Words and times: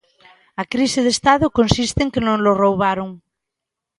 A 0.61 0.63
crise 0.73 0.99
de 1.05 1.11
Estado 1.15 1.45
consiste 1.59 1.99
en 2.03 2.09
que 2.13 2.21
nolo 2.27 2.51
roubaron. 2.63 3.09